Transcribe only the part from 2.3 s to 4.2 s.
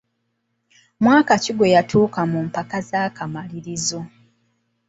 ku mpaka ez’akamalirizo?